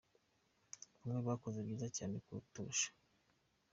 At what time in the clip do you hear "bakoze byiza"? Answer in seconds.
1.29-1.87